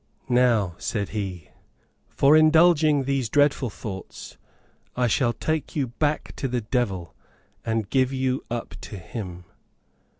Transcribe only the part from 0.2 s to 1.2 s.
"Now," said